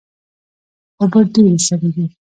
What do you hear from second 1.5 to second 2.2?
سړې دي